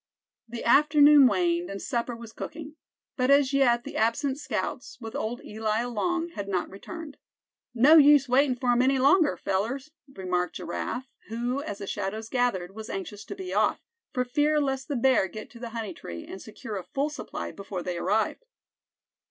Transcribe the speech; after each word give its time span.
The 0.47 0.63
afternoon 0.63 1.27
waned, 1.27 1.69
and 1.69 1.79
supper 1.79 2.15
was 2.15 2.33
cooking; 2.33 2.75
but 3.17 3.29
as 3.29 3.53
yet 3.53 3.83
the 3.83 3.95
absent 3.97 4.39
scouts, 4.39 4.97
with 4.99 5.15
old 5.15 5.45
Eli 5.45 5.81
along, 5.81 6.29
had 6.29 6.47
not 6.47 6.71
returned. 6.71 7.17
"No 7.75 7.97
use 7.97 8.27
waiting 8.27 8.55
for 8.55 8.71
'em 8.71 8.81
any 8.81 8.97
longer, 8.97 9.37
fellers," 9.37 9.91
remarked 10.11 10.55
Giraffe, 10.55 11.11
who, 11.27 11.61
as 11.61 11.77
the 11.77 11.85
shadows 11.85 12.29
gathered, 12.29 12.73
was 12.73 12.89
anxious 12.89 13.23
to 13.25 13.35
be 13.35 13.53
off, 13.53 13.85
for 14.11 14.25
fear 14.25 14.59
lest 14.59 14.87
the 14.87 14.95
bear 14.95 15.27
get 15.27 15.51
to 15.51 15.59
the 15.59 15.69
honey 15.69 15.93
tree, 15.93 16.25
and 16.25 16.41
secure 16.41 16.77
a 16.77 16.83
full 16.83 17.11
supply 17.11 17.51
before 17.51 17.83
they 17.83 17.99
arrived. 17.99 18.47